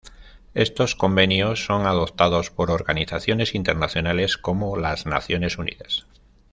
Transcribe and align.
Estos 0.55 0.95
convenios 0.95 1.63
son 1.63 1.85
adoptados 1.85 2.49
por 2.49 2.71
organizaciones 2.71 3.53
internacionales 3.53 4.35
como 4.37 4.75
las 4.75 5.05
Naciones 5.05 5.59
Unidas. 5.59 6.07